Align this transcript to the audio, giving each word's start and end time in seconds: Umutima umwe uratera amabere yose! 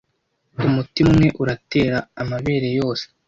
Umutima 0.67 1.07
umwe 1.13 1.27
uratera 1.41 1.97
amabere 2.21 2.67
yose! 2.79 3.05